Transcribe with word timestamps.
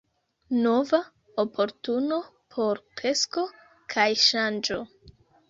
Nova 0.61 0.99
oportuno 1.43 2.17
por 2.57 2.81
kresko 3.03 3.45
kaj 3.97 4.09
ŝanĝo. 4.25 4.81